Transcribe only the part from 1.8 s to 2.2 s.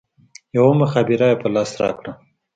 راکړه.